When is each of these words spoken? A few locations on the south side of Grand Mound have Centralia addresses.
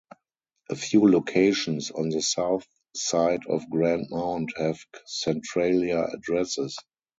A 0.71 0.75
few 0.75 1.07
locations 1.07 1.91
on 1.91 2.09
the 2.09 2.23
south 2.23 2.65
side 2.95 3.45
of 3.45 3.69
Grand 3.69 4.07
Mound 4.09 4.49
have 4.57 4.83
Centralia 5.05 6.05
addresses. 6.05 6.75